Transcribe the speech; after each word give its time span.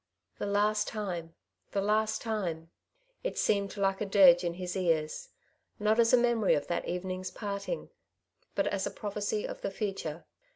The 0.39 0.47
last 0.47 0.87
time! 0.87 1.35
the 1.73 1.79
last 1.81 2.23
time! 2.23 2.71
It 3.23 3.37
seemed 3.37 3.77
like 3.77 4.01
a 4.01 4.05
dirge 4.07 4.43
in 4.43 4.55
his 4.55 4.75
ears; 4.75 5.29
not 5.77 5.99
as 5.99 6.11
a 6.11 6.17
memory 6.17 6.55
of 6.55 6.65
that 6.69 6.87
evening's 6.87 7.29
parting, 7.29 7.91
but 8.55 8.65
as 8.65 8.87
a 8.87 8.89
prophecy 8.89 9.45
of 9.47 9.61
the 9.61 9.69
future. 9.69 10.25